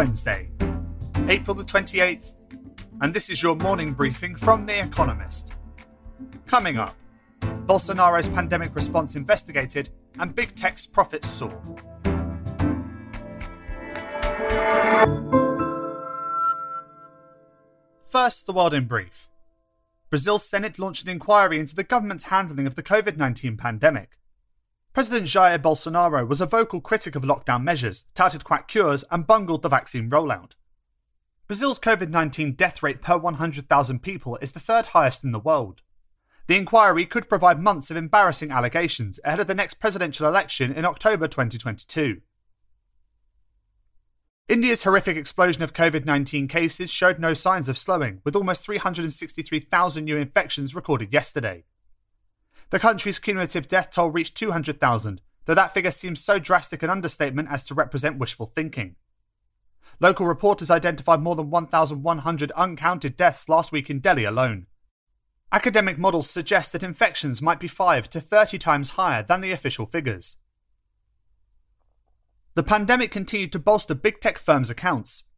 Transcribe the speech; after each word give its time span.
Wednesday, 0.00 0.48
April 1.28 1.54
the 1.54 1.62
28th, 1.62 2.38
and 3.02 3.12
this 3.12 3.28
is 3.28 3.42
your 3.42 3.54
morning 3.54 3.92
briefing 3.92 4.34
from 4.34 4.64
The 4.64 4.82
Economist. 4.82 5.56
Coming 6.46 6.78
up, 6.78 6.96
Bolsonaro's 7.40 8.30
pandemic 8.30 8.74
response 8.74 9.14
investigated 9.14 9.90
and 10.18 10.34
big 10.34 10.54
tech's 10.54 10.86
profits 10.86 11.28
soar. 11.28 11.60
First, 18.00 18.46
the 18.46 18.54
world 18.54 18.72
in 18.72 18.86
brief. 18.86 19.28
Brazil's 20.08 20.48
Senate 20.48 20.78
launched 20.78 21.04
an 21.04 21.10
inquiry 21.10 21.58
into 21.58 21.76
the 21.76 21.84
government's 21.84 22.30
handling 22.30 22.66
of 22.66 22.74
the 22.74 22.82
COVID 22.82 23.18
19 23.18 23.58
pandemic. 23.58 24.16
President 24.92 25.26
Jair 25.26 25.56
Bolsonaro 25.56 26.26
was 26.26 26.40
a 26.40 26.46
vocal 26.46 26.80
critic 26.80 27.14
of 27.14 27.22
lockdown 27.22 27.62
measures, 27.62 28.02
touted 28.12 28.42
quack 28.42 28.66
cures, 28.66 29.04
and 29.12 29.26
bungled 29.26 29.62
the 29.62 29.68
vaccine 29.68 30.10
rollout. 30.10 30.56
Brazil's 31.46 31.78
COVID 31.78 32.08
19 32.08 32.52
death 32.52 32.82
rate 32.82 33.00
per 33.00 33.16
100,000 33.16 34.02
people 34.02 34.36
is 34.42 34.50
the 34.50 34.58
third 34.58 34.86
highest 34.86 35.22
in 35.22 35.30
the 35.30 35.38
world. 35.38 35.82
The 36.48 36.56
inquiry 36.56 37.06
could 37.06 37.28
provide 37.28 37.60
months 37.60 37.92
of 37.92 37.96
embarrassing 37.96 38.50
allegations 38.50 39.20
ahead 39.24 39.38
of 39.38 39.46
the 39.46 39.54
next 39.54 39.74
presidential 39.74 40.26
election 40.26 40.72
in 40.72 40.84
October 40.84 41.28
2022. 41.28 42.22
India's 44.48 44.82
horrific 44.82 45.16
explosion 45.16 45.62
of 45.62 45.72
COVID 45.72 46.04
19 46.04 46.48
cases 46.48 46.92
showed 46.92 47.20
no 47.20 47.32
signs 47.32 47.68
of 47.68 47.78
slowing, 47.78 48.20
with 48.24 48.34
almost 48.34 48.64
363,000 48.64 50.04
new 50.04 50.16
infections 50.16 50.74
recorded 50.74 51.12
yesterday. 51.12 51.62
The 52.70 52.78
country's 52.78 53.18
cumulative 53.18 53.66
death 53.66 53.90
toll 53.90 54.10
reached 54.10 54.36
200,000, 54.36 55.20
though 55.44 55.54
that 55.54 55.74
figure 55.74 55.90
seems 55.90 56.22
so 56.22 56.38
drastic 56.38 56.82
an 56.82 56.90
understatement 56.90 57.48
as 57.50 57.64
to 57.64 57.74
represent 57.74 58.18
wishful 58.18 58.46
thinking. 58.46 58.96
Local 59.98 60.26
reporters 60.26 60.70
identified 60.70 61.20
more 61.20 61.34
than 61.34 61.50
1,100 61.50 62.52
uncounted 62.52 63.16
deaths 63.16 63.48
last 63.48 63.72
week 63.72 63.90
in 63.90 63.98
Delhi 63.98 64.24
alone. 64.24 64.66
Academic 65.52 65.98
models 65.98 66.30
suggest 66.30 66.72
that 66.72 66.84
infections 66.84 67.42
might 67.42 67.58
be 67.58 67.66
5 67.66 68.08
to 68.10 68.20
30 68.20 68.56
times 68.56 68.90
higher 68.90 69.24
than 69.24 69.40
the 69.40 69.50
official 69.50 69.84
figures. 69.84 70.36
The 72.54 72.62
pandemic 72.62 73.10
continued 73.10 73.52
to 73.52 73.58
bolster 73.58 73.94
big 73.94 74.20
tech 74.20 74.38
firms' 74.38 74.70
accounts. 74.70 75.29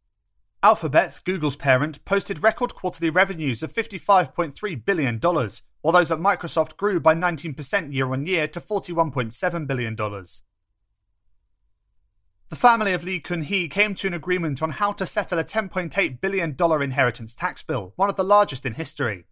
Alphabet, 0.63 1.19
Google's 1.25 1.57
parent, 1.57 2.05
posted 2.05 2.41
record 2.41 2.73
quarterly 2.73 3.09
revenues 3.09 3.63
of 3.63 3.73
$55.3 3.73 4.85
billion, 4.85 5.19
while 5.19 5.91
those 5.91 6.09
at 6.09 6.19
Microsoft 6.19 6.77
grew 6.77 7.01
by 7.01 7.13
19% 7.13 7.93
year 7.93 8.09
on 8.13 8.25
year 8.25 8.47
to 8.47 8.61
$41.7 8.61 9.67
billion. 9.67 9.97
The 12.49 12.55
family 12.55 12.93
of 12.93 13.03
Lee 13.03 13.19
Kun 13.19 13.41
hee 13.41 13.67
came 13.67 13.93
to 13.95 14.07
an 14.07 14.13
agreement 14.13 14.63
on 14.63 14.71
how 14.71 14.93
to 14.93 15.05
settle 15.05 15.37
a 15.37 15.43
$10.8 15.43 16.21
billion 16.21 16.55
inheritance 16.81 17.35
tax 17.35 17.61
bill, 17.61 17.91
one 17.97 18.09
of 18.09 18.15
the 18.15 18.23
largest 18.23 18.65
in 18.65 18.75
history. 18.75 19.25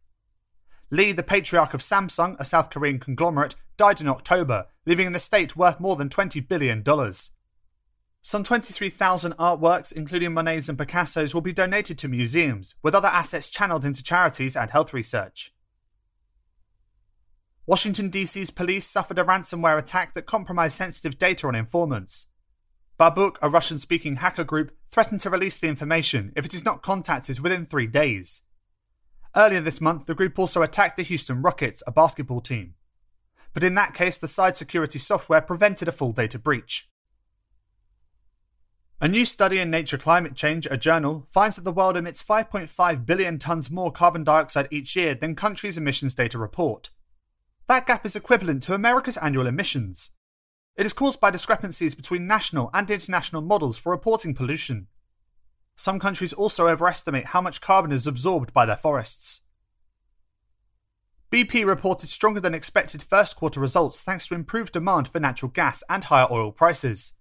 Lee, 0.90 1.14
the 1.14 1.23
patriarch 1.23 1.73
of 1.73 1.80
Samsung, 1.80 2.38
a 2.42 2.44
South 2.44 2.70
Korean 2.70 3.00
conglomerate, 3.00 3.56
died 3.78 4.02
in 4.02 4.10
October, 4.10 4.66
leaving 4.86 5.08
an 5.08 5.16
estate 5.16 5.56
worth 5.56 5.80
more 5.80 5.95
than 5.95 6.10
$20 6.10 6.45
billion. 6.45 6.84
Some 8.23 8.44
23,000 8.44 9.33
artworks, 9.38 9.95
including 9.95 10.33
Monet's 10.33 10.69
and 10.69 10.77
Picasso's, 10.77 11.33
will 11.33 11.41
be 11.41 11.53
donated 11.53 11.97
to 11.97 12.08
museums, 12.08 12.75
with 12.83 12.94
other 12.94 13.08
assets 13.08 13.50
channeled 13.50 13.83
into 13.83 14.03
charities 14.03 14.55
and 14.55 14.69
health 14.69 14.94
research. 14.94 15.52
Washington, 17.66 18.09
D.C.'s 18.09 18.52
police 18.52 18.86
suffered 18.86 19.17
a 19.17 19.23
ransomware 19.23 19.77
attack 19.77 20.14
that 20.14 20.27
compromised 20.27 20.75
sensitive 20.75 21.17
data 21.17 21.47
on 21.47 21.55
informants. 21.55 22.27
Babuk, 22.99 23.38
a 23.42 23.49
Russian 23.49 23.80
speaking 23.80 24.17
hacker 24.17 24.44
group, 24.44 24.72
threatened 24.88 25.22
to 25.22 25.30
release 25.31 25.58
the 25.58 25.67
information 25.67 26.31
if 26.36 26.45
it 26.45 26.53
is 26.53 26.64
not 26.64 26.83
contacted 26.83 27.39
within 27.39 27.65
three 27.65 27.87
days. 27.87 28.48
Earlier 29.36 29.61
this 29.61 29.81
month, 29.81 30.05
the 30.05 30.14
group 30.14 30.37
also 30.37 30.61
attacked 30.61 30.98
the 30.98 31.04
Houston 31.04 31.42
Rockets, 31.42 31.81
a 31.87 31.92
basketball 31.92 32.42
team. 32.42 32.76
But 33.54 33.64
in 33.64 33.73
that 33.76 33.95
case, 33.95 34.20
the 34.20 34.27
side 34.27 34.55
security 34.55 34.99
software 34.99 35.42
prevented 35.42 35.87
a 35.87 35.92
full 35.92 36.11
data 36.11 36.37
breach. 36.37 36.91
A 39.04 39.08
new 39.08 39.26
study 39.26 39.58
in 39.58 39.72
Nature 39.72 39.98
Climate 39.98 40.36
Change, 40.36 40.67
a 40.70 40.78
journal, 40.78 41.26
finds 41.28 41.56
that 41.56 41.64
the 41.64 41.72
world 41.72 41.98
emits 41.98 42.22
5.5 42.22 43.04
billion 43.04 43.39
tonnes 43.39 43.72
more 43.72 43.92
carbon 43.92 44.23
dioxide 44.23 44.67
each 44.70 44.95
year 44.95 45.16
than 45.16 45.34
countries' 45.34 45.76
emissions 45.76 46.14
data 46.14 46.38
report. 46.38 46.92
That 47.67 47.88
gap 47.88 48.06
is 48.06 48.16
equivalent 48.16 48.61
to 48.64 48.76
America's 48.76 49.17
annual 49.17 49.48
emissions. 49.48 50.16
It 50.76 50.86
is 50.86 50.94
caused 50.94 51.20
by 51.20 51.32
discrepancies 51.32 51.95
between 51.95 52.28
national 52.28 52.70
and 52.76 52.92
international 52.92 53.42
models 53.42 53.80
for 53.80 53.92
reporting 53.92 54.36
pollution. 54.36 54.86
Some 55.76 55.98
countries 55.98 56.32
also 56.32 56.67
overestimate 56.67 57.26
how 57.26 57.42
much 57.42 57.60
carbon 57.60 57.92
is 57.92 58.06
absorbed 58.06 58.54
by 58.54 58.67
their 58.67 58.76
forests. 58.76 59.48
BP 61.32 61.66
reported 61.66 62.10
stronger 62.10 62.40
than 62.40 62.54
expected 62.54 63.02
first 63.02 63.36
quarter 63.36 63.60
results 63.60 64.04
thanks 64.04 64.28
to 64.28 64.36
improved 64.36 64.73
demand 64.73 65.08
for 65.08 65.20
natural 65.20 65.50
gas 65.50 65.84
and 65.90 66.04
higher 66.04 66.28
oil 66.30 66.52
prices. 66.52 67.17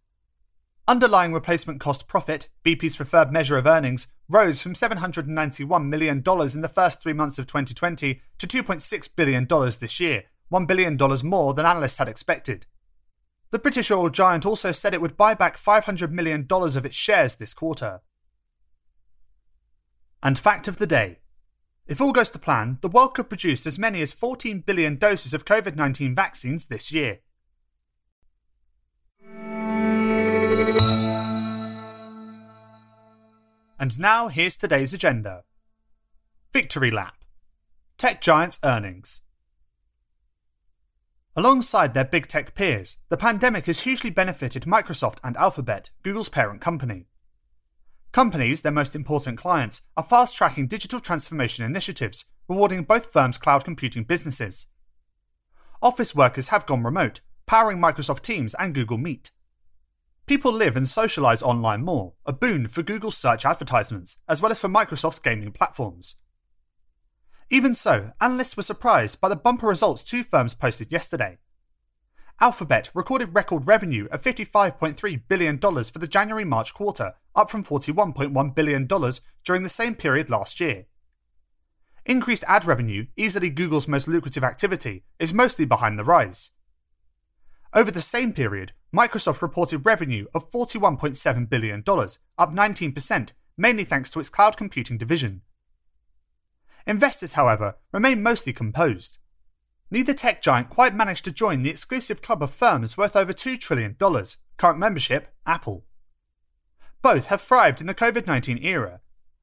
Underlying 0.89 1.33
replacement 1.33 1.81
cost 1.81 2.09
profit, 2.09 2.49
BP's 2.65 2.97
preferred 2.97 3.33
measure 3.33 3.57
of 3.57 3.67
earnings, 3.67 4.09
rose 4.29 4.61
from 4.61 4.75
$791 4.75 5.89
million 5.89 6.19
in 6.19 6.23
the 6.63 6.73
first 6.73 7.03
three 7.03 7.13
months 7.13 7.39
of 7.39 7.47
2020 7.47 8.21
to 8.39 8.47
$2.6 8.47 9.17
billion 9.17 9.47
this 9.47 10.01
year, 10.01 10.25
$1 10.53 10.67
billion 10.67 10.99
more 11.25 11.55
than 11.55 11.67
analysts 11.67 11.99
had 11.99 12.09
expected. 12.09 12.67
The 13.51 13.59
British 13.59 13.91
oil 13.91 14.11
giant 14.11 14.47
also 14.47 14.73
said 14.73 14.95
it 14.95 15.01
would 15.01 15.17
buy 15.17 15.35
back 15.35 15.57
$500 15.57 16.11
million 16.11 16.47
of 16.51 16.85
its 16.85 16.97
shares 16.97 17.37
this 17.37 17.55
quarter. 17.55 18.01
And 20.23 20.39
fact 20.39 20.69
of 20.69 20.79
the 20.79 20.87
day 20.87 21.21
if 21.91 22.01
all 22.01 22.13
goes 22.13 22.31
to 22.31 22.39
plan, 22.39 22.79
the 22.83 22.89
world 22.89 23.15
could 23.15 23.29
produce 23.29 23.67
as 23.67 23.77
many 23.77 24.01
as 24.01 24.15
14 24.15 24.61
billion 24.61 24.95
doses 24.95 25.35
of 25.35 25.45
COVID 25.45 25.75
19 25.75 26.15
vaccines 26.15 26.69
this 26.69 26.93
year. 26.93 27.19
And 33.81 33.99
now 33.99 34.29
here's 34.29 34.59
today's 34.59 34.93
agenda 34.93 35.45
Victory 36.53 36.91
Lap 36.91 37.15
Tech 37.97 38.21
Giants 38.21 38.61
Earnings. 38.63 39.27
Alongside 41.35 41.95
their 41.95 42.05
big 42.05 42.27
tech 42.27 42.55
peers, 42.55 42.99
the 43.09 43.17
pandemic 43.17 43.65
has 43.65 43.85
hugely 43.85 44.11
benefited 44.11 44.65
Microsoft 44.65 45.17
and 45.25 45.35
Alphabet, 45.39 45.89
Google's 46.03 46.29
parent 46.29 46.61
company. 46.61 47.07
Companies, 48.13 48.61
their 48.61 48.71
most 48.71 48.95
important 48.95 49.39
clients, 49.39 49.89
are 49.97 50.05
fast 50.05 50.37
tracking 50.37 50.67
digital 50.67 51.01
transformation 51.01 51.65
initiatives, 51.65 52.27
rewarding 52.49 52.83
both 52.83 53.11
firms' 53.11 53.39
cloud 53.39 53.65
computing 53.65 54.05
businesses. 54.05 54.67
Office 55.83 56.15
workers 56.15 56.49
have 56.49 56.67
gone 56.67 56.83
remote, 56.83 57.21
powering 57.47 57.79
Microsoft 57.79 58.21
Teams 58.21 58.55
and 58.59 58.75
Google 58.75 58.99
Meet. 58.99 59.30
People 60.31 60.53
live 60.53 60.77
and 60.77 60.87
socialize 60.87 61.43
online 61.43 61.83
more, 61.83 62.13
a 62.25 62.33
boon 62.33 62.69
for 62.69 62.85
Google's 62.85 63.17
search 63.17 63.45
advertisements, 63.45 64.23
as 64.29 64.41
well 64.41 64.53
as 64.53 64.61
for 64.61 64.69
Microsoft's 64.69 65.19
gaming 65.19 65.51
platforms. 65.51 66.23
Even 67.51 67.75
so, 67.75 68.13
analysts 68.21 68.57
were 68.57 68.63
surprised 68.63 69.21
by 69.21 69.29
the 69.29 69.35
bumper 69.35 69.67
results 69.67 70.05
two 70.05 70.23
firms 70.23 70.55
posted 70.55 70.93
yesterday. 70.93 71.39
Alphabet 72.41 72.93
recorded 72.95 73.35
record 73.35 73.67
revenue 73.67 74.07
of 74.13 74.23
$55.3 74.23 75.23
billion 75.27 75.59
for 75.59 75.99
the 75.99 76.07
January 76.07 76.45
March 76.45 76.75
quarter, 76.75 77.15
up 77.35 77.51
from 77.51 77.65
$41.1 77.65 78.55
billion 78.55 78.87
during 78.87 79.65
the 79.65 79.69
same 79.69 79.97
period 79.97 80.31
last 80.31 80.61
year. 80.61 80.87
Increased 82.07 82.45
ad 82.47 82.65
revenue, 82.65 83.07
easily 83.17 83.51
Google's 83.51 83.89
most 83.89 84.07
lucrative 84.07 84.45
activity, 84.45 85.03
is 85.19 85.35
mostly 85.35 85.65
behind 85.65 85.99
the 85.99 86.05
rise. 86.05 86.53
Over 87.75 87.91
the 87.91 88.01
same 88.01 88.33
period, 88.33 88.75
Microsoft 88.95 89.41
reported 89.41 89.87
revenue 89.87 90.27
of 90.34 90.51
$41.7 90.51 91.48
billion, 91.48 91.81
up 91.81 92.53
19%, 92.53 93.33
mainly 93.57 93.84
thanks 93.84 94.10
to 94.10 94.19
its 94.19 94.28
cloud 94.28 94.57
computing 94.57 94.98
division. 94.98 95.42
Investors, 96.87 97.34
however, 97.34 97.77
remain 97.92 98.22
mostly 98.22 98.53
composed. 98.53 99.19
Neither 99.92 100.15
tech 100.15 100.42
giant 100.42 100.71
quite 100.71 100.95
managed 100.95 101.25
to 101.25 101.33
join 101.33 101.63
the 101.63 101.71
exclusive 101.71 102.22
club 102.22 102.42
of 102.42 102.51
firms 102.51 102.97
worth 102.97 103.15
over 103.15 103.33
$2 103.33 103.59
trillion, 103.59 103.97
current 104.57 104.78
membership, 104.78 105.28
Apple. 105.47 105.84
Both 107.03 107.27
have 107.27 107.41
thrived 107.41 107.81
in 107.81 107.87
the 107.87 107.95
COVID 107.95 108.27
19 108.27 108.59
era. 108.59 109.01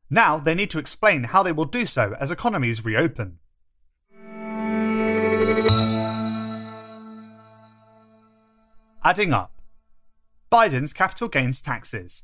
Now 0.09 0.37
they 0.37 0.55
need 0.55 0.69
to 0.71 0.79
explain 0.79 1.25
how 1.25 1.43
they 1.43 1.51
will 1.51 1.65
do 1.65 1.85
so 1.85 2.15
as 2.19 2.31
economies 2.31 2.85
reopen. 2.85 3.39
Adding 9.07 9.31
up 9.31 9.61
Biden's 10.51 10.91
capital 10.91 11.29
gains 11.29 11.61
taxes. 11.61 12.23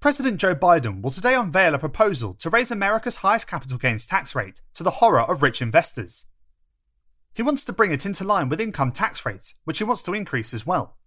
President 0.00 0.38
Joe 0.38 0.54
Biden 0.54 1.00
will 1.00 1.08
today 1.08 1.34
unveil 1.34 1.74
a 1.74 1.78
proposal 1.78 2.34
to 2.34 2.50
raise 2.50 2.70
America's 2.70 3.16
highest 3.24 3.48
capital 3.48 3.78
gains 3.78 4.06
tax 4.06 4.36
rate 4.36 4.60
to 4.74 4.82
the 4.82 4.98
horror 5.00 5.22
of 5.22 5.42
rich 5.42 5.62
investors. 5.62 6.26
He 7.32 7.42
wants 7.42 7.64
to 7.64 7.72
bring 7.72 7.90
it 7.90 8.04
into 8.04 8.22
line 8.22 8.50
with 8.50 8.60
income 8.60 8.92
tax 8.92 9.24
rates, 9.24 9.58
which 9.64 9.78
he 9.78 9.84
wants 9.84 10.02
to 10.02 10.12
increase 10.12 10.52
as 10.52 10.66
well. 10.66 10.98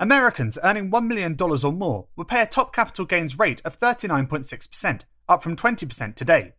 Americans 0.00 0.58
earning 0.64 0.90
$1 0.90 1.06
million 1.06 1.36
or 1.38 1.70
more 1.70 2.06
would 2.16 2.28
pay 2.28 2.40
a 2.40 2.46
top 2.46 2.74
capital 2.74 3.04
gains 3.04 3.38
rate 3.38 3.60
of 3.62 3.76
39.6%, 3.76 5.02
up 5.28 5.42
from 5.42 5.54
20% 5.54 6.14
today. 6.14 6.54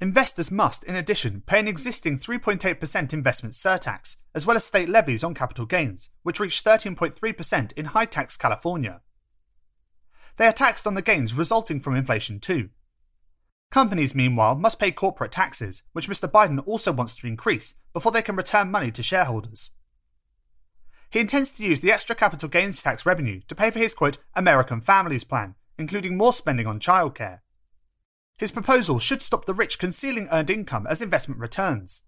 Investors 0.00 0.52
must, 0.52 0.84
in 0.84 0.94
addition, 0.94 1.42
pay 1.46 1.58
an 1.58 1.66
existing 1.66 2.16
3.8% 2.16 3.12
investment 3.12 3.54
surtax, 3.54 4.23
as 4.34 4.46
well 4.46 4.56
as 4.56 4.64
state 4.64 4.88
levies 4.88 5.22
on 5.22 5.34
capital 5.34 5.66
gains, 5.66 6.10
which 6.22 6.40
reach 6.40 6.64
13.3% 6.64 7.72
in 7.72 7.84
high 7.86 8.04
tax 8.04 8.36
California. 8.36 9.00
They 10.36 10.46
are 10.46 10.52
taxed 10.52 10.86
on 10.86 10.94
the 10.94 11.02
gains 11.02 11.34
resulting 11.34 11.80
from 11.80 11.96
inflation 11.96 12.40
too. 12.40 12.70
Companies, 13.70 14.14
meanwhile, 14.14 14.54
must 14.54 14.78
pay 14.78 14.92
corporate 14.92 15.32
taxes, 15.32 15.84
which 15.92 16.08
Mr. 16.08 16.30
Biden 16.30 16.62
also 16.66 16.92
wants 16.92 17.16
to 17.16 17.26
increase, 17.26 17.80
before 17.92 18.12
they 18.12 18.22
can 18.22 18.36
return 18.36 18.70
money 18.70 18.90
to 18.92 19.02
shareholders. 19.02 19.70
He 21.10 21.20
intends 21.20 21.52
to 21.52 21.64
use 21.64 21.80
the 21.80 21.92
extra 21.92 22.16
capital 22.16 22.48
gains 22.48 22.82
tax 22.82 23.06
revenue 23.06 23.40
to 23.46 23.54
pay 23.54 23.70
for 23.70 23.78
his 23.78 23.94
quote, 23.94 24.18
American 24.34 24.80
Families 24.80 25.24
Plan, 25.24 25.54
including 25.78 26.16
more 26.16 26.32
spending 26.32 26.66
on 26.66 26.80
childcare. 26.80 27.40
His 28.38 28.50
proposal 28.50 28.98
should 28.98 29.22
stop 29.22 29.44
the 29.44 29.54
rich 29.54 29.78
concealing 29.78 30.28
earned 30.32 30.50
income 30.50 30.86
as 30.88 31.00
investment 31.00 31.40
returns. 31.40 32.04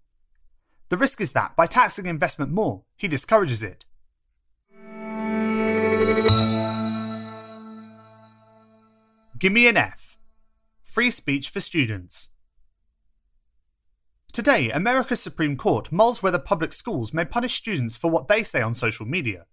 The 0.89 0.97
risk 0.97 1.19
is 1.19 1.33
that 1.33 1.55
by 1.55 1.65
taxing 1.65 2.05
investment 2.05 2.51
more, 2.51 2.83
he 2.95 3.07
discourages 3.07 3.61
it. 3.61 3.85
Gimme 9.39 9.67
an 9.67 9.77
F. 9.77 10.17
Free 10.81 11.11
speech 11.11 11.49
for 11.49 11.59
students. 11.59 12.33
Today, 14.31 14.71
America's 14.71 15.21
Supreme 15.21 15.57
Court 15.57 15.91
mulls 15.91 16.23
whether 16.23 16.39
public 16.39 16.71
schools 16.71 17.13
may 17.13 17.25
punish 17.25 17.55
students 17.55 17.97
for 17.97 18.09
what 18.09 18.27
they 18.27 18.41
say 18.41 18.61
on 18.61 18.73
social 18.73 19.05
media. 19.05 19.45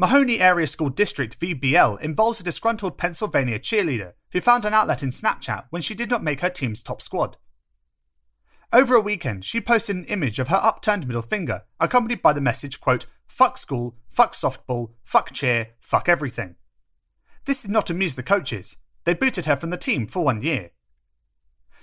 Mahanoy 0.00 0.40
Area 0.40 0.66
School 0.66 0.90
District 0.90 1.38
VBL 1.40 2.00
involves 2.00 2.40
a 2.40 2.44
disgruntled 2.44 2.98
Pennsylvania 2.98 3.58
cheerleader 3.58 4.12
who 4.32 4.40
found 4.40 4.64
an 4.64 4.74
outlet 4.74 5.02
in 5.02 5.10
Snapchat 5.10 5.66
when 5.70 5.82
she 5.82 5.94
did 5.94 6.10
not 6.10 6.22
make 6.22 6.40
her 6.40 6.50
team's 6.50 6.82
top 6.82 7.00
squad. 7.00 7.36
Over 8.70 8.96
a 8.96 9.00
weekend, 9.00 9.46
she 9.46 9.62
posted 9.62 9.96
an 9.96 10.04
image 10.04 10.38
of 10.38 10.48
her 10.48 10.60
upturned 10.62 11.06
middle 11.06 11.22
finger, 11.22 11.62
accompanied 11.80 12.20
by 12.20 12.34
the 12.34 12.40
message, 12.42 12.80
quote, 12.80 13.06
fuck 13.26 13.56
school, 13.56 13.96
fuck 14.10 14.32
softball, 14.32 14.90
fuck 15.04 15.32
cheer, 15.32 15.70
fuck 15.80 16.06
everything. 16.06 16.56
This 17.46 17.62
did 17.62 17.70
not 17.70 17.88
amuse 17.88 18.14
the 18.14 18.22
coaches. 18.22 18.82
They 19.04 19.14
booted 19.14 19.46
her 19.46 19.56
from 19.56 19.70
the 19.70 19.78
team 19.78 20.06
for 20.06 20.22
one 20.22 20.42
year. 20.42 20.72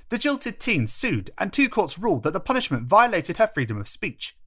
The 0.10 0.20
jilted 0.20 0.60
teen 0.60 0.86
sued, 0.86 1.32
and 1.40 1.52
two 1.52 1.70
courts 1.70 1.98
ruled 1.98 2.22
that 2.22 2.34
the 2.34 2.40
punishment 2.40 2.88
violated 2.88 3.38
her 3.38 3.48
freedom 3.48 3.80
of 3.80 3.90
speech. 3.90 4.38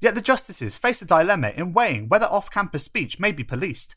Yet 0.00 0.14
the 0.14 0.20
justices 0.20 0.78
face 0.78 1.02
a 1.02 1.06
dilemma 1.06 1.50
in 1.56 1.72
weighing 1.72 2.08
whether 2.08 2.26
off 2.26 2.52
campus 2.52 2.84
speech 2.84 3.18
may 3.18 3.32
be 3.32 3.42
policed. 3.42 3.96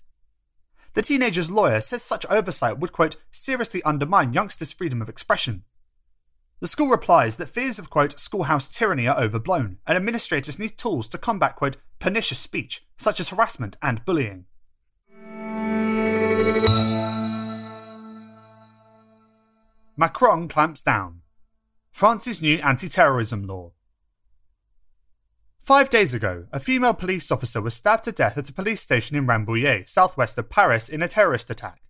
The 0.94 1.04
teenager's 1.04 1.52
lawyer 1.52 1.82
says 1.82 2.02
such 2.02 2.26
oversight 2.28 2.80
would, 2.80 2.92
quote, 2.92 3.18
seriously 3.30 3.84
undermine 3.84 4.34
youngsters' 4.34 4.74
freedom 4.74 5.00
of 5.00 5.10
expression. 5.10 5.64
The 6.62 6.68
school 6.68 6.88
replies 6.88 7.36
that 7.36 7.50
fears 7.50 7.80
of, 7.80 7.90
quote, 7.90 8.18
schoolhouse 8.18 8.76
tyranny 8.76 9.08
are 9.08 9.20
overblown, 9.20 9.78
and 9.86 9.98
administrators 9.98 10.58
need 10.58 10.78
tools 10.78 11.10
to 11.10 11.18
combat, 11.18 11.58
quote, 11.58 11.78
pernicious 12.00 12.40
speech, 12.40 12.82
such 12.96 13.20
as 13.20 13.30
harassment 13.30 13.78
and 13.82 14.04
bullying. 14.06 14.46
Macron 19.98 20.48
clamps 20.48 20.82
down. 20.82 21.22
France's 21.92 22.42
new 22.42 22.58
anti 22.58 22.88
terrorism 22.88 23.48
law. 23.48 23.72
Five 25.60 25.90
days 25.90 26.14
ago, 26.14 26.46
a 26.52 26.60
female 26.60 26.94
police 26.94 27.32
officer 27.32 27.62
was 27.62 27.74
stabbed 27.74 28.04
to 28.04 28.12
death 28.12 28.38
at 28.38 28.50
a 28.50 28.54
police 28.54 28.82
station 28.82 29.18
in 29.18 29.26
Rambouillet, 29.26 29.90
southwest 29.90 30.38
of 30.38 30.50
Paris, 30.50 30.90
in 30.90 31.02
a 31.02 31.08
terrorist 31.08 31.50
attack. 31.50 31.82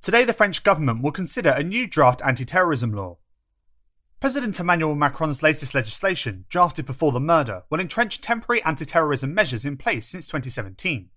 Today, 0.00 0.24
the 0.24 0.32
French 0.32 0.62
government 0.62 1.02
will 1.02 1.12
consider 1.12 1.50
a 1.50 1.62
new 1.62 1.86
draft 1.88 2.20
anti 2.24 2.44
terrorism 2.44 2.92
law. 2.92 3.18
President 4.22 4.60
Emmanuel 4.60 4.94
Macron's 4.94 5.42
latest 5.42 5.74
legislation, 5.74 6.44
drafted 6.48 6.86
before 6.86 7.10
the 7.10 7.18
murder, 7.18 7.64
will 7.68 7.80
entrench 7.80 8.20
temporary 8.20 8.62
anti 8.62 8.84
terrorism 8.84 9.34
measures 9.34 9.64
in 9.64 9.76
place 9.76 10.06
since 10.06 10.28
2017. 10.28 11.10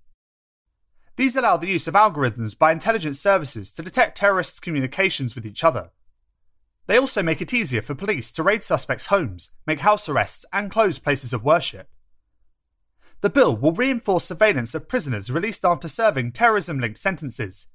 These 1.15 1.35
allow 1.35 1.57
the 1.57 1.67
use 1.67 1.87
of 1.87 1.93
algorithms 1.93 2.57
by 2.57 2.71
intelligence 2.71 3.19
services 3.19 3.75
to 3.75 3.83
detect 3.83 4.17
terrorists' 4.17 4.59
communications 4.59 5.35
with 5.35 5.45
each 5.45 5.63
other. 5.63 5.91
They 6.87 6.97
also 6.97 7.21
make 7.21 7.41
it 7.41 7.53
easier 7.53 7.83
for 7.83 7.93
police 7.93 8.31
to 8.31 8.41
raid 8.41 8.63
suspects' 8.63 9.05
homes, 9.05 9.53
make 9.67 9.81
house 9.81 10.09
arrests, 10.09 10.43
and 10.51 10.71
close 10.71 10.97
places 10.97 11.31
of 11.31 11.43
worship. 11.43 11.87
The 13.21 13.29
bill 13.29 13.55
will 13.55 13.73
reinforce 13.73 14.23
surveillance 14.23 14.73
of 14.73 14.89
prisoners 14.89 15.29
released 15.29 15.63
after 15.63 15.87
serving 15.87 16.31
terrorism 16.31 16.79
linked 16.79 16.97
sentences. 16.97 17.67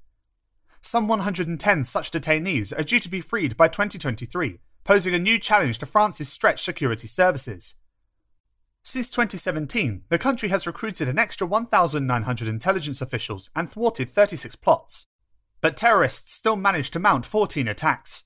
Some 0.81 1.07
110 1.07 1.85
such 1.85 2.11
detainees 2.11 2.77
are 2.77 2.83
due 2.83 2.99
to 2.99 3.09
be 3.09 3.21
freed 3.21 3.55
by 3.55 3.69
2023, 3.69 4.59
posing 4.83 5.13
a 5.13 5.19
new 5.19 5.39
challenge 5.39 5.77
to 5.79 5.85
France's 5.85 6.31
stretched 6.31 6.63
security 6.63 7.07
services. 7.07 7.75
Since 8.83 9.11
2017, 9.11 10.03
the 10.09 10.17
country 10.17 10.49
has 10.49 10.65
recruited 10.65 11.07
an 11.07 11.19
extra 11.19 11.45
1,900 11.45 12.47
intelligence 12.47 13.01
officials 13.01 13.49
and 13.55 13.69
thwarted 13.69 14.09
36 14.09 14.55
plots. 14.55 15.07
But 15.61 15.77
terrorists 15.77 16.33
still 16.33 16.55
managed 16.55 16.93
to 16.93 16.99
mount 16.99 17.25
14 17.25 17.67
attacks. 17.67 18.25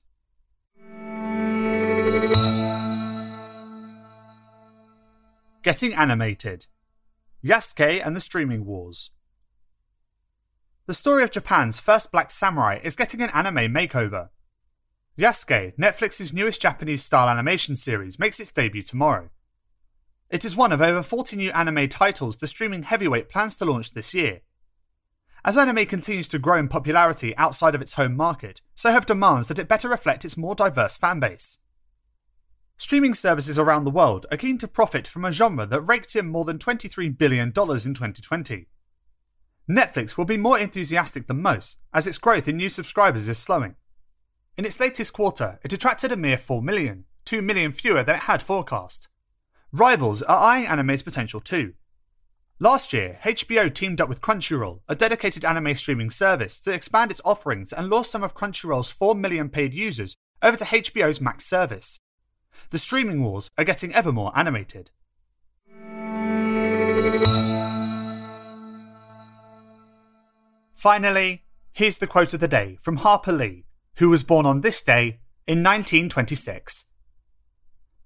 Getting 5.62 5.92
animated 5.92 6.66
Yasuke 7.44 8.04
and 8.04 8.16
the 8.16 8.20
Streaming 8.20 8.64
Wars. 8.64 9.10
The 10.86 10.94
story 10.94 11.22
of 11.22 11.30
Japan's 11.30 11.80
first 11.80 12.10
black 12.10 12.30
samurai 12.30 12.78
is 12.82 12.96
getting 12.96 13.20
an 13.20 13.30
anime 13.34 13.72
makeover. 13.74 14.30
Yasuke, 15.18 15.74
Netflix's 15.76 16.34
newest 16.34 16.60
Japanese 16.60 17.02
style 17.02 17.28
animation 17.28 17.74
series, 17.74 18.18
makes 18.18 18.38
its 18.38 18.52
debut 18.52 18.82
tomorrow. 18.82 19.30
It 20.28 20.44
is 20.44 20.56
one 20.56 20.72
of 20.72 20.82
over 20.82 21.02
40 21.02 21.36
new 21.36 21.50
anime 21.52 21.88
titles 21.88 22.36
the 22.36 22.46
streaming 22.46 22.82
heavyweight 22.82 23.30
plans 23.30 23.56
to 23.56 23.64
launch 23.64 23.94
this 23.94 24.14
year. 24.14 24.40
As 25.42 25.56
anime 25.56 25.86
continues 25.86 26.28
to 26.28 26.38
grow 26.38 26.58
in 26.58 26.68
popularity 26.68 27.34
outside 27.36 27.74
of 27.74 27.80
its 27.80 27.94
home 27.94 28.14
market, 28.14 28.60
so 28.74 28.90
have 28.90 29.06
demands 29.06 29.48
that 29.48 29.58
it 29.58 29.68
better 29.68 29.88
reflect 29.88 30.24
its 30.24 30.36
more 30.36 30.54
diverse 30.54 30.98
fanbase. 30.98 31.62
Streaming 32.76 33.14
services 33.14 33.58
around 33.58 33.84
the 33.84 33.90
world 33.90 34.26
are 34.30 34.36
keen 34.36 34.58
to 34.58 34.68
profit 34.68 35.06
from 35.06 35.24
a 35.24 35.32
genre 35.32 35.64
that 35.64 35.80
raked 35.80 36.14
in 36.14 36.28
more 36.28 36.44
than 36.44 36.58
$23 36.58 37.16
billion 37.16 37.48
in 37.48 37.52
2020. 37.52 38.68
Netflix 39.70 40.18
will 40.18 40.26
be 40.26 40.36
more 40.36 40.58
enthusiastic 40.58 41.26
than 41.26 41.40
most, 41.40 41.80
as 41.94 42.06
its 42.06 42.18
growth 42.18 42.48
in 42.48 42.58
new 42.58 42.68
subscribers 42.68 43.30
is 43.30 43.38
slowing. 43.38 43.76
In 44.58 44.64
its 44.64 44.80
latest 44.80 45.12
quarter, 45.12 45.58
it 45.62 45.74
attracted 45.74 46.12
a 46.12 46.16
mere 46.16 46.38
4 46.38 46.62
million, 46.62 47.04
2 47.26 47.42
million 47.42 47.72
fewer 47.72 48.02
than 48.02 48.14
it 48.14 48.22
had 48.22 48.40
forecast. 48.40 49.08
Rivals 49.70 50.22
are 50.22 50.38
eyeing 50.38 50.66
anime's 50.66 51.02
potential 51.02 51.40
too. 51.40 51.74
Last 52.58 52.94
year, 52.94 53.18
HBO 53.22 53.72
teamed 53.72 54.00
up 54.00 54.08
with 54.08 54.22
Crunchyroll, 54.22 54.80
a 54.88 54.94
dedicated 54.94 55.44
anime 55.44 55.74
streaming 55.74 56.08
service, 56.08 56.58
to 56.62 56.72
expand 56.72 57.10
its 57.10 57.20
offerings 57.22 57.70
and 57.70 57.90
lure 57.90 58.02
some 58.02 58.22
of 58.22 58.34
Crunchyroll's 58.34 58.90
4 58.90 59.14
million 59.14 59.50
paid 59.50 59.74
users 59.74 60.16
over 60.42 60.56
to 60.56 60.64
HBO's 60.64 61.20
Max 61.20 61.44
service. 61.44 61.98
The 62.70 62.78
streaming 62.78 63.22
wars 63.22 63.50
are 63.58 63.64
getting 63.64 63.92
ever 63.92 64.10
more 64.10 64.32
animated. 64.34 64.90
Finally, 70.72 71.44
here's 71.74 71.98
the 71.98 72.06
quote 72.06 72.32
of 72.32 72.40
the 72.40 72.48
day 72.48 72.78
from 72.80 72.96
Harper 72.96 73.32
Lee, 73.32 73.66
who 73.98 74.08
was 74.08 74.22
born 74.22 74.46
on 74.46 74.60
this 74.60 74.82
day 74.82 75.20
in 75.46 75.62
1926. 75.62 76.92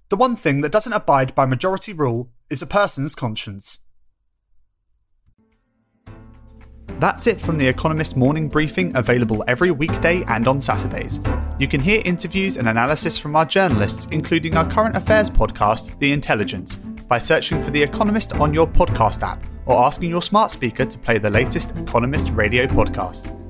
The 0.08 0.16
one 0.16 0.36
thing 0.36 0.60
that 0.60 0.72
doesn't 0.72 0.92
abide 0.92 1.34
by 1.34 1.46
majority 1.46 1.92
rule 1.92 2.30
is 2.50 2.62
a 2.62 2.66
person's 2.66 3.14
conscience. 3.14 3.86
That's 6.98 7.26
it 7.26 7.40
from 7.40 7.56
The 7.56 7.66
Economist 7.66 8.16
morning 8.16 8.48
briefing, 8.48 8.94
available 8.94 9.42
every 9.48 9.70
weekday 9.70 10.22
and 10.24 10.46
on 10.46 10.60
Saturdays. 10.60 11.18
You 11.58 11.66
can 11.66 11.80
hear 11.80 12.02
interviews 12.04 12.58
and 12.58 12.68
analysis 12.68 13.16
from 13.16 13.36
our 13.36 13.46
journalists, 13.46 14.06
including 14.10 14.56
our 14.56 14.68
current 14.68 14.96
affairs 14.96 15.30
podcast, 15.30 15.98
The 15.98 16.12
Intelligence, 16.12 16.74
by 16.74 17.18
searching 17.18 17.60
for 17.60 17.70
The 17.70 17.82
Economist 17.82 18.34
on 18.34 18.52
your 18.52 18.66
podcast 18.66 19.22
app 19.22 19.42
or 19.64 19.86
asking 19.86 20.10
your 20.10 20.22
smart 20.22 20.50
speaker 20.50 20.84
to 20.84 20.98
play 20.98 21.16
the 21.16 21.30
latest 21.30 21.76
Economist 21.78 22.30
radio 22.30 22.66
podcast. 22.66 23.39